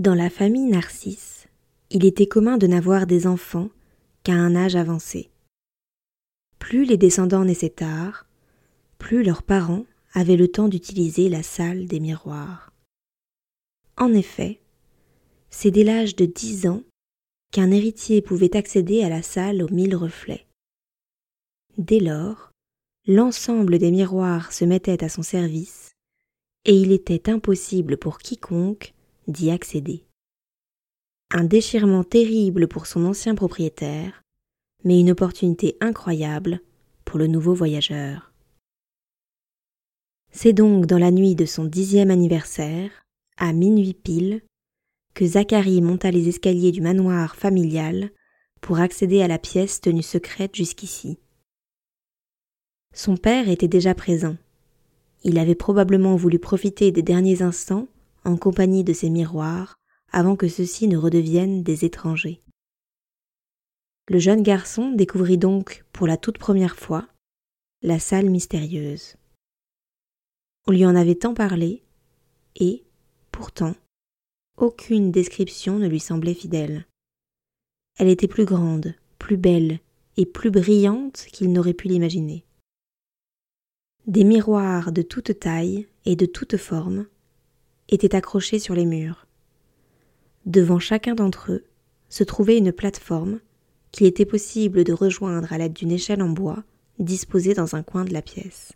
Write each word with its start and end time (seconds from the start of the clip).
Dans 0.00 0.14
la 0.14 0.30
famille 0.30 0.64
Narcisse, 0.64 1.46
il 1.90 2.06
était 2.06 2.26
commun 2.26 2.56
de 2.56 2.66
n'avoir 2.66 3.06
des 3.06 3.26
enfants 3.26 3.68
qu'à 4.22 4.32
un 4.32 4.56
âge 4.56 4.74
avancé. 4.74 5.28
Plus 6.58 6.86
les 6.86 6.96
descendants 6.96 7.44
naissaient 7.44 7.68
tard, 7.68 8.24
plus 8.96 9.22
leurs 9.22 9.42
parents 9.42 9.84
avaient 10.14 10.38
le 10.38 10.48
temps 10.48 10.68
d'utiliser 10.68 11.28
la 11.28 11.42
salle 11.42 11.84
des 11.84 12.00
miroirs. 12.00 12.72
En 13.98 14.14
effet, 14.14 14.62
c'est 15.50 15.70
dès 15.70 15.84
l'âge 15.84 16.16
de 16.16 16.24
dix 16.24 16.66
ans 16.66 16.82
qu'un 17.52 17.70
héritier 17.70 18.22
pouvait 18.22 18.56
accéder 18.56 19.02
à 19.02 19.10
la 19.10 19.20
salle 19.20 19.62
aux 19.62 19.68
mille 19.68 19.96
reflets. 19.96 20.46
Dès 21.76 22.00
lors, 22.00 22.52
l'ensemble 23.06 23.78
des 23.78 23.90
miroirs 23.90 24.54
se 24.54 24.64
mettait 24.64 25.04
à 25.04 25.10
son 25.10 25.22
service, 25.22 25.90
et 26.64 26.74
il 26.74 26.90
était 26.90 27.28
impossible 27.28 27.98
pour 27.98 28.16
quiconque 28.16 28.94
d'y 29.30 29.50
accéder. 29.50 30.04
Un 31.30 31.44
déchirement 31.44 32.04
terrible 32.04 32.68
pour 32.68 32.86
son 32.86 33.04
ancien 33.04 33.34
propriétaire, 33.34 34.22
mais 34.84 34.98
une 34.98 35.10
opportunité 35.10 35.76
incroyable 35.80 36.60
pour 37.04 37.18
le 37.18 37.26
nouveau 37.26 37.54
voyageur. 37.54 38.32
C'est 40.32 40.52
donc 40.52 40.86
dans 40.86 40.98
la 40.98 41.10
nuit 41.10 41.34
de 41.34 41.44
son 41.44 41.64
dixième 41.64 42.10
anniversaire, 42.10 42.90
à 43.36 43.52
minuit 43.52 43.94
pile, 43.94 44.42
que 45.14 45.26
Zacharie 45.26 45.82
monta 45.82 46.10
les 46.10 46.28
escaliers 46.28 46.72
du 46.72 46.80
manoir 46.80 47.34
familial 47.34 48.10
pour 48.60 48.78
accéder 48.78 49.22
à 49.22 49.28
la 49.28 49.38
pièce 49.38 49.80
tenue 49.80 50.02
secrète 50.02 50.54
jusqu'ici. 50.54 51.18
Son 52.94 53.16
père 53.16 53.48
était 53.48 53.68
déjà 53.68 53.94
présent. 53.94 54.36
Il 55.22 55.38
avait 55.38 55.54
probablement 55.54 56.16
voulu 56.16 56.38
profiter 56.38 56.92
des 56.92 57.02
derniers 57.02 57.42
instants 57.42 57.88
en 58.30 58.36
compagnie 58.36 58.84
de 58.84 58.92
ses 58.92 59.10
miroirs, 59.10 59.76
avant 60.12 60.36
que 60.36 60.48
ceux-ci 60.48 60.88
ne 60.88 60.96
redeviennent 60.96 61.62
des 61.62 61.84
étrangers. 61.84 62.40
Le 64.08 64.18
jeune 64.18 64.42
garçon 64.42 64.92
découvrit 64.92 65.38
donc, 65.38 65.84
pour 65.92 66.06
la 66.06 66.16
toute 66.16 66.38
première 66.38 66.76
fois, 66.76 67.08
la 67.82 67.98
salle 67.98 68.30
mystérieuse. 68.30 69.16
On 70.66 70.72
lui 70.72 70.84
en 70.86 70.96
avait 70.96 71.14
tant 71.14 71.34
parlé, 71.34 71.82
et, 72.56 72.84
pourtant, 73.30 73.74
aucune 74.56 75.10
description 75.10 75.78
ne 75.78 75.88
lui 75.88 76.00
semblait 76.00 76.34
fidèle. 76.34 76.86
Elle 77.98 78.08
était 78.08 78.28
plus 78.28 78.44
grande, 78.44 78.94
plus 79.18 79.36
belle 79.36 79.80
et 80.16 80.26
plus 80.26 80.50
brillante 80.50 81.26
qu'il 81.32 81.52
n'aurait 81.52 81.74
pu 81.74 81.88
l'imaginer. 81.88 82.44
Des 84.06 84.24
miroirs 84.24 84.92
de 84.92 85.02
toute 85.02 85.38
taille 85.38 85.86
et 86.04 86.16
de 86.16 86.26
toute 86.26 86.56
forme 86.56 87.06
étaient 87.90 88.14
accrochés 88.14 88.58
sur 88.58 88.74
les 88.74 88.86
murs. 88.86 89.26
Devant 90.46 90.78
chacun 90.78 91.14
d'entre 91.14 91.52
eux 91.52 91.64
se 92.08 92.24
trouvait 92.24 92.58
une 92.58 92.72
plateforme 92.72 93.40
qu'il 93.92 94.06
était 94.06 94.24
possible 94.24 94.84
de 94.84 94.92
rejoindre 94.92 95.52
à 95.52 95.58
l'aide 95.58 95.72
d'une 95.72 95.92
échelle 95.92 96.22
en 96.22 96.28
bois 96.28 96.64
disposée 96.98 97.54
dans 97.54 97.76
un 97.76 97.82
coin 97.82 98.04
de 98.04 98.12
la 98.12 98.22
pièce. 98.22 98.72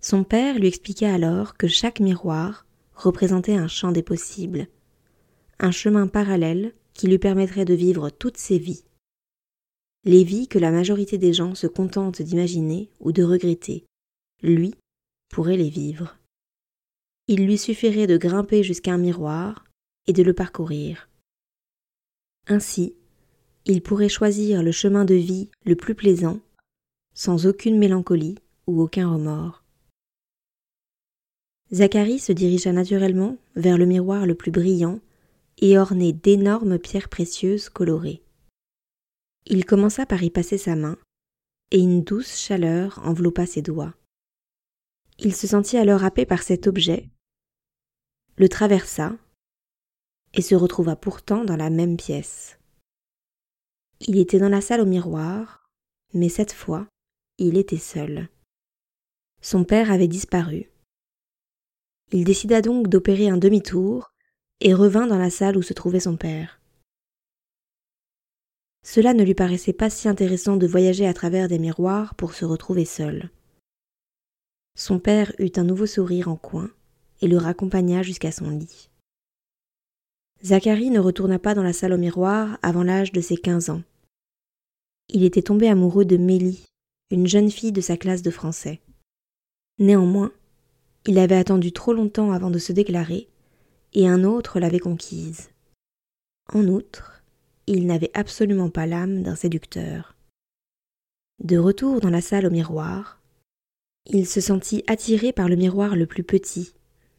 Son 0.00 0.24
père 0.24 0.58
lui 0.58 0.68
expliqua 0.68 1.12
alors 1.12 1.56
que 1.56 1.68
chaque 1.68 2.00
miroir 2.00 2.66
représentait 2.94 3.54
un 3.54 3.68
champ 3.68 3.92
des 3.92 4.02
possibles, 4.02 4.68
un 5.58 5.70
chemin 5.70 6.06
parallèle 6.06 6.74
qui 6.94 7.06
lui 7.06 7.18
permettrait 7.18 7.64
de 7.64 7.74
vivre 7.74 8.10
toutes 8.10 8.38
ses 8.38 8.58
vies. 8.58 8.84
Les 10.04 10.24
vies 10.24 10.48
que 10.48 10.58
la 10.58 10.70
majorité 10.70 11.18
des 11.18 11.32
gens 11.32 11.54
se 11.54 11.66
contentent 11.66 12.22
d'imaginer 12.22 12.90
ou 13.00 13.12
de 13.12 13.22
regretter, 13.22 13.84
lui 14.42 14.74
pourrait 15.28 15.58
les 15.58 15.68
vivre 15.68 16.16
il 17.30 17.46
lui 17.46 17.58
suffirait 17.58 18.08
de 18.08 18.16
grimper 18.16 18.64
jusqu'à 18.64 18.92
un 18.92 18.98
miroir 18.98 19.64
et 20.08 20.12
de 20.12 20.24
le 20.24 20.32
parcourir. 20.32 21.08
Ainsi, 22.48 22.96
il 23.66 23.82
pourrait 23.82 24.08
choisir 24.08 24.64
le 24.64 24.72
chemin 24.72 25.04
de 25.04 25.14
vie 25.14 25.48
le 25.64 25.76
plus 25.76 25.94
plaisant, 25.94 26.40
sans 27.14 27.46
aucune 27.46 27.78
mélancolie 27.78 28.34
ou 28.66 28.82
aucun 28.82 29.08
remords. 29.08 29.62
Zacharie 31.72 32.18
se 32.18 32.32
dirigea 32.32 32.72
naturellement 32.72 33.36
vers 33.54 33.78
le 33.78 33.86
miroir 33.86 34.26
le 34.26 34.34
plus 34.34 34.50
brillant 34.50 34.98
et 35.58 35.78
orné 35.78 36.12
d'énormes 36.12 36.80
pierres 36.80 37.08
précieuses 37.08 37.68
colorées. 37.68 38.24
Il 39.46 39.64
commença 39.66 40.04
par 40.04 40.24
y 40.24 40.30
passer 40.30 40.58
sa 40.58 40.74
main, 40.74 40.98
et 41.70 41.78
une 41.78 42.02
douce 42.02 42.36
chaleur 42.36 43.00
enveloppa 43.04 43.46
ses 43.46 43.62
doigts. 43.62 43.94
Il 45.20 45.32
se 45.32 45.46
sentit 45.46 45.76
alors 45.76 46.02
happé 46.02 46.26
par 46.26 46.42
cet 46.42 46.66
objet 46.66 47.08
le 48.40 48.48
traversa 48.48 49.12
et 50.32 50.40
se 50.40 50.54
retrouva 50.54 50.96
pourtant 50.96 51.44
dans 51.44 51.56
la 51.56 51.68
même 51.68 51.98
pièce. 51.98 52.58
Il 54.00 54.16
était 54.16 54.38
dans 54.38 54.48
la 54.48 54.62
salle 54.62 54.80
au 54.80 54.86
miroir, 54.86 55.68
mais 56.14 56.30
cette 56.30 56.54
fois, 56.54 56.88
il 57.36 57.58
était 57.58 57.76
seul. 57.76 58.30
Son 59.42 59.64
père 59.64 59.92
avait 59.92 60.08
disparu. 60.08 60.70
Il 62.12 62.24
décida 62.24 62.62
donc 62.62 62.88
d'opérer 62.88 63.28
un 63.28 63.36
demi-tour 63.36 64.10
et 64.60 64.72
revint 64.72 65.06
dans 65.06 65.18
la 65.18 65.28
salle 65.28 65.58
où 65.58 65.62
se 65.62 65.74
trouvait 65.74 66.00
son 66.00 66.16
père. 66.16 66.62
Cela 68.82 69.12
ne 69.12 69.22
lui 69.22 69.34
paraissait 69.34 69.74
pas 69.74 69.90
si 69.90 70.08
intéressant 70.08 70.56
de 70.56 70.66
voyager 70.66 71.06
à 71.06 71.12
travers 71.12 71.46
des 71.46 71.58
miroirs 71.58 72.14
pour 72.14 72.32
se 72.32 72.46
retrouver 72.46 72.86
seul. 72.86 73.28
Son 74.78 74.98
père 74.98 75.30
eut 75.38 75.52
un 75.56 75.64
nouveau 75.64 75.84
sourire 75.84 76.28
en 76.28 76.36
coin 76.36 76.70
et 77.20 77.28
le 77.28 77.36
raccompagna 77.36 78.02
jusqu'à 78.02 78.32
son 78.32 78.50
lit. 78.50 78.90
Zacharie 80.42 80.90
ne 80.90 81.00
retourna 81.00 81.38
pas 81.38 81.54
dans 81.54 81.62
la 81.62 81.72
salle 81.72 81.92
au 81.92 81.98
miroir 81.98 82.58
avant 82.62 82.82
l'âge 82.82 83.12
de 83.12 83.20
ses 83.20 83.36
quinze 83.36 83.68
ans. 83.68 83.82
Il 85.08 85.24
était 85.24 85.42
tombé 85.42 85.68
amoureux 85.68 86.04
de 86.04 86.16
Mélie, 86.16 86.64
une 87.10 87.26
jeune 87.26 87.50
fille 87.50 87.72
de 87.72 87.80
sa 87.80 87.96
classe 87.96 88.22
de 88.22 88.30
français. 88.30 88.80
Néanmoins, 89.78 90.32
il 91.06 91.18
avait 91.18 91.36
attendu 91.36 91.72
trop 91.72 91.92
longtemps 91.92 92.32
avant 92.32 92.50
de 92.50 92.58
se 92.58 92.72
déclarer, 92.72 93.28
et 93.92 94.08
un 94.08 94.24
autre 94.24 94.60
l'avait 94.60 94.78
conquise. 94.78 95.50
En 96.52 96.66
outre, 96.68 97.22
il 97.66 97.86
n'avait 97.86 98.10
absolument 98.14 98.70
pas 98.70 98.86
l'âme 98.86 99.22
d'un 99.22 99.36
séducteur. 99.36 100.16
De 101.42 101.56
retour 101.56 102.00
dans 102.00 102.10
la 102.10 102.20
salle 102.20 102.46
au 102.46 102.50
miroir, 102.50 103.20
il 104.06 104.26
se 104.26 104.40
sentit 104.40 104.84
attiré 104.86 105.32
par 105.32 105.48
le 105.48 105.56
miroir 105.56 105.96
le 105.96 106.06
plus 106.06 106.24
petit, 106.24 106.74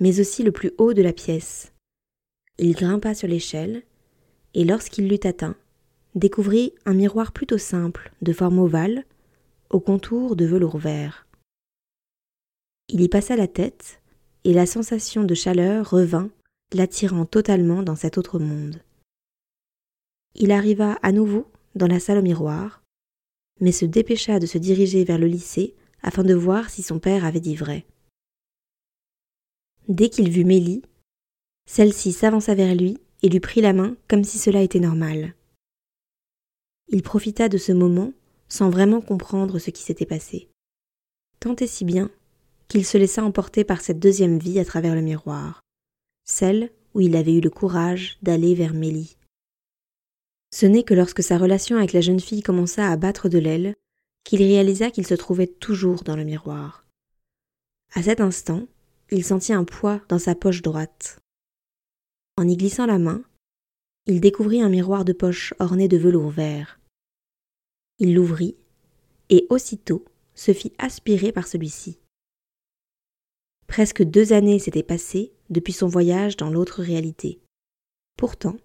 mais 0.00 0.20
aussi 0.20 0.42
le 0.42 0.52
plus 0.52 0.72
haut 0.78 0.94
de 0.94 1.02
la 1.02 1.12
pièce. 1.12 1.72
Il 2.58 2.74
grimpa 2.74 3.14
sur 3.14 3.28
l'échelle, 3.28 3.82
et 4.54 4.64
lorsqu'il 4.64 5.08
l'eut 5.08 5.20
atteint, 5.24 5.56
découvrit 6.14 6.72
un 6.86 6.94
miroir 6.94 7.32
plutôt 7.32 7.58
simple, 7.58 8.12
de 8.22 8.32
forme 8.32 8.58
ovale, 8.58 9.04
au 9.70 9.80
contour 9.80 10.36
de 10.36 10.46
velours 10.46 10.78
vert. 10.78 11.26
Il 12.88 13.00
y 13.00 13.08
passa 13.08 13.36
la 13.36 13.48
tête, 13.48 14.00
et 14.44 14.54
la 14.54 14.66
sensation 14.66 15.24
de 15.24 15.34
chaleur 15.34 15.90
revint, 15.90 16.30
l'attirant 16.72 17.26
totalement 17.26 17.82
dans 17.82 17.96
cet 17.96 18.16
autre 18.16 18.38
monde. 18.38 18.80
Il 20.34 20.52
arriva 20.52 20.98
à 21.02 21.12
nouveau 21.12 21.46
dans 21.74 21.86
la 21.86 22.00
salle 22.00 22.18
au 22.18 22.22
miroir, 22.22 22.82
mais 23.60 23.72
se 23.72 23.84
dépêcha 23.84 24.38
de 24.38 24.46
se 24.46 24.58
diriger 24.58 25.04
vers 25.04 25.18
le 25.18 25.26
lycée 25.26 25.74
afin 26.02 26.22
de 26.22 26.34
voir 26.34 26.70
si 26.70 26.82
son 26.82 26.98
père 26.98 27.24
avait 27.24 27.40
dit 27.40 27.56
vrai. 27.56 27.86
Dès 29.88 30.08
qu'il 30.08 30.28
vit 30.30 30.44
Mélie, 30.44 30.82
celle-ci 31.66 32.12
s'avança 32.12 32.54
vers 32.54 32.74
lui 32.74 32.98
et 33.22 33.28
lui 33.28 33.40
prit 33.40 33.60
la 33.60 33.72
main 33.72 33.96
comme 34.08 34.24
si 34.24 34.38
cela 34.38 34.62
était 34.62 34.80
normal. 34.80 35.34
Il 36.88 37.02
profita 37.02 37.48
de 37.48 37.58
ce 37.58 37.72
moment 37.72 38.12
sans 38.48 38.70
vraiment 38.70 39.00
comprendre 39.00 39.58
ce 39.58 39.70
qui 39.70 39.82
s'était 39.82 40.06
passé. 40.06 40.48
Tant 41.40 41.56
et 41.56 41.66
si 41.66 41.84
bien 41.84 42.10
qu'il 42.68 42.84
se 42.84 42.98
laissa 42.98 43.22
emporter 43.22 43.64
par 43.64 43.80
cette 43.80 44.00
deuxième 44.00 44.38
vie 44.38 44.58
à 44.58 44.64
travers 44.64 44.94
le 44.94 45.02
miroir, 45.02 45.62
celle 46.24 46.70
où 46.94 47.00
il 47.00 47.14
avait 47.14 47.34
eu 47.34 47.40
le 47.40 47.50
courage 47.50 48.18
d'aller 48.22 48.54
vers 48.54 48.74
Mélie. 48.74 49.16
Ce 50.52 50.66
n'est 50.66 50.82
que 50.82 50.94
lorsque 50.94 51.22
sa 51.22 51.38
relation 51.38 51.76
avec 51.76 51.92
la 51.92 52.00
jeune 52.00 52.20
fille 52.20 52.42
commença 52.42 52.90
à 52.90 52.96
battre 52.96 53.28
de 53.28 53.38
l'aile 53.38 53.74
qu'il 54.24 54.42
réalisa 54.42 54.90
qu'il 54.90 55.06
se 55.06 55.14
trouvait 55.14 55.46
toujours 55.46 56.02
dans 56.02 56.16
le 56.16 56.24
miroir. 56.24 56.84
À 57.94 58.02
cet 58.02 58.20
instant, 58.20 58.66
il 59.10 59.24
sentit 59.24 59.52
un 59.52 59.64
poids 59.64 60.00
dans 60.08 60.18
sa 60.18 60.34
poche 60.34 60.62
droite. 60.62 61.18
En 62.36 62.48
y 62.48 62.56
glissant 62.56 62.86
la 62.86 62.98
main, 62.98 63.22
il 64.06 64.20
découvrit 64.20 64.60
un 64.60 64.68
miroir 64.68 65.04
de 65.04 65.12
poche 65.12 65.54
orné 65.58 65.88
de 65.88 65.96
velours 65.96 66.30
vert. 66.30 66.80
Il 67.98 68.14
l'ouvrit, 68.14 68.56
et 69.30 69.46
aussitôt 69.50 70.04
se 70.34 70.52
fit 70.52 70.72
aspirer 70.78 71.32
par 71.32 71.46
celui-ci. 71.46 71.98
Presque 73.66 74.02
deux 74.02 74.32
années 74.32 74.58
s'étaient 74.58 74.82
passées 74.82 75.32
depuis 75.50 75.72
son 75.72 75.88
voyage 75.88 76.36
dans 76.36 76.50
l'autre 76.50 76.82
réalité. 76.82 77.40
Pourtant, 78.16 78.56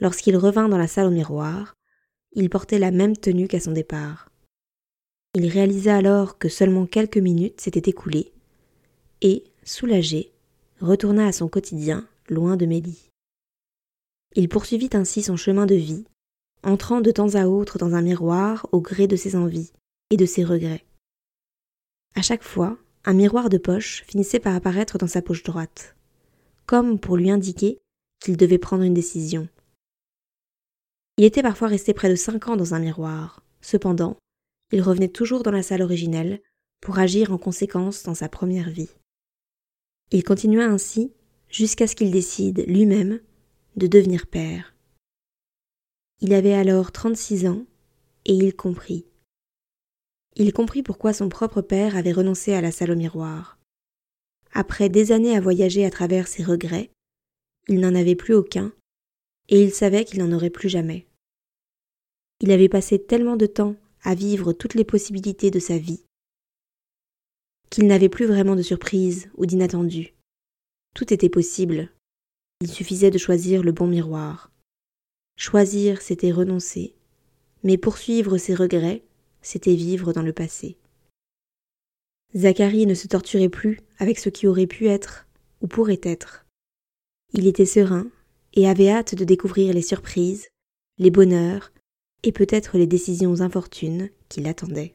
lorsqu'il 0.00 0.36
revint 0.36 0.68
dans 0.68 0.78
la 0.78 0.86
salle 0.86 1.08
au 1.08 1.10
miroir, 1.10 1.74
il 2.32 2.48
portait 2.48 2.78
la 2.78 2.90
même 2.90 3.16
tenue 3.16 3.48
qu'à 3.48 3.60
son 3.60 3.72
départ. 3.72 4.30
Il 5.34 5.46
réalisa 5.46 5.96
alors 5.96 6.38
que 6.38 6.48
seulement 6.48 6.86
quelques 6.86 7.18
minutes 7.18 7.60
s'étaient 7.60 7.90
écoulées, 7.90 8.32
et, 9.20 9.44
soulagé, 9.64 10.32
retourna 10.80 11.26
à 11.26 11.32
son 11.32 11.48
quotidien, 11.48 12.06
loin 12.28 12.56
de 12.56 12.66
Mélie. 12.66 13.10
Il 14.36 14.48
poursuivit 14.48 14.90
ainsi 14.92 15.22
son 15.22 15.36
chemin 15.36 15.66
de 15.66 15.74
vie, 15.74 16.04
entrant 16.62 17.00
de 17.00 17.10
temps 17.10 17.34
à 17.34 17.46
autre 17.46 17.78
dans 17.78 17.94
un 17.94 18.02
miroir 18.02 18.68
au 18.72 18.80
gré 18.80 19.06
de 19.06 19.16
ses 19.16 19.36
envies 19.36 19.72
et 20.10 20.16
de 20.16 20.26
ses 20.26 20.44
regrets. 20.44 20.84
À 22.14 22.22
chaque 22.22 22.42
fois, 22.42 22.78
un 23.04 23.14
miroir 23.14 23.48
de 23.48 23.58
poche 23.58 24.04
finissait 24.06 24.40
par 24.40 24.54
apparaître 24.54 24.98
dans 24.98 25.06
sa 25.06 25.22
poche 25.22 25.42
droite, 25.42 25.96
comme 26.66 26.98
pour 26.98 27.16
lui 27.16 27.30
indiquer 27.30 27.78
qu'il 28.20 28.36
devait 28.36 28.58
prendre 28.58 28.82
une 28.82 28.94
décision. 28.94 29.48
Il 31.16 31.24
était 31.24 31.42
parfois 31.42 31.68
resté 31.68 31.94
près 31.94 32.08
de 32.08 32.14
cinq 32.14 32.48
ans 32.48 32.56
dans 32.56 32.74
un 32.74 32.78
miroir. 32.78 33.42
Cependant, 33.60 34.16
il 34.72 34.82
revenait 34.82 35.08
toujours 35.08 35.42
dans 35.42 35.50
la 35.50 35.62
salle 35.62 35.82
originelle 35.82 36.40
pour 36.80 36.98
agir 36.98 37.32
en 37.32 37.38
conséquence 37.38 38.02
dans 38.04 38.14
sa 38.14 38.28
première 38.28 38.70
vie. 38.70 38.90
Il 40.12 40.24
continua 40.24 40.64
ainsi 40.64 41.12
jusqu'à 41.48 41.86
ce 41.86 41.94
qu'il 41.94 42.10
décide 42.10 42.64
lui-même 42.66 43.20
de 43.76 43.86
devenir 43.86 44.26
père. 44.26 44.74
Il 46.20 46.34
avait 46.34 46.54
alors 46.54 46.92
trente-six 46.92 47.46
ans 47.46 47.64
et 48.24 48.34
il 48.34 48.54
comprit. 48.54 49.06
Il 50.36 50.52
comprit 50.52 50.82
pourquoi 50.82 51.12
son 51.12 51.28
propre 51.28 51.62
père 51.62 51.96
avait 51.96 52.12
renoncé 52.12 52.52
à 52.52 52.60
la 52.60 52.72
salle 52.72 52.90
au 52.90 52.96
miroir. 52.96 53.58
Après 54.52 54.88
des 54.88 55.12
années 55.12 55.36
à 55.36 55.40
voyager 55.40 55.84
à 55.84 55.90
travers 55.90 56.26
ses 56.26 56.42
regrets, 56.42 56.90
il 57.68 57.80
n'en 57.80 57.94
avait 57.94 58.16
plus 58.16 58.34
aucun, 58.34 58.72
et 59.48 59.62
il 59.62 59.72
savait 59.72 60.04
qu'il 60.04 60.18
n'en 60.18 60.34
aurait 60.34 60.50
plus 60.50 60.68
jamais. 60.68 61.06
Il 62.40 62.50
avait 62.50 62.68
passé 62.68 62.98
tellement 62.98 63.36
de 63.36 63.46
temps 63.46 63.76
à 64.02 64.14
vivre 64.14 64.52
toutes 64.52 64.74
les 64.74 64.84
possibilités 64.84 65.50
de 65.50 65.58
sa 65.58 65.78
vie 65.78 66.02
qu'il 67.70 67.86
n'avait 67.86 68.08
plus 68.08 68.26
vraiment 68.26 68.56
de 68.56 68.62
surprise 68.62 69.30
ou 69.36 69.46
d'inattendu. 69.46 70.14
Tout 70.94 71.12
était 71.14 71.28
possible. 71.28 71.90
Il 72.60 72.68
suffisait 72.68 73.10
de 73.10 73.18
choisir 73.18 73.62
le 73.62 73.72
bon 73.72 73.86
miroir. 73.86 74.50
Choisir, 75.36 76.02
c'était 76.02 76.32
renoncer, 76.32 76.94
mais 77.62 77.78
poursuivre 77.78 78.36
ses 78.36 78.54
regrets, 78.54 79.04
c'était 79.40 79.74
vivre 79.74 80.12
dans 80.12 80.22
le 80.22 80.32
passé. 80.32 80.76
Zacharie 82.36 82.86
ne 82.86 82.94
se 82.94 83.08
torturait 83.08 83.48
plus 83.48 83.80
avec 83.98 84.18
ce 84.18 84.28
qui 84.28 84.46
aurait 84.46 84.66
pu 84.66 84.86
être 84.88 85.26
ou 85.62 85.66
pourrait 85.66 86.00
être. 86.02 86.46
Il 87.32 87.46
était 87.46 87.66
serein 87.66 88.08
et 88.54 88.68
avait 88.68 88.90
hâte 88.90 89.14
de 89.14 89.24
découvrir 89.24 89.72
les 89.72 89.82
surprises, 89.82 90.48
les 90.98 91.10
bonheurs 91.10 91.72
et 92.22 92.32
peut-être 92.32 92.76
les 92.76 92.86
décisions 92.86 93.40
infortunes 93.40 94.10
qui 94.28 94.40
l'attendaient. 94.40 94.94